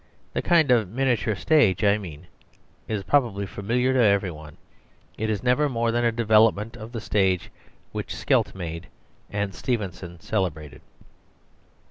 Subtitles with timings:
[0.33, 2.25] The kind of miniature stage I mean
[2.87, 4.57] is probably familiar to every one;
[5.15, 7.51] it is never more than a development of the stage
[7.91, 8.87] which Skelt made
[9.29, 10.81] and Stevenson celebrated.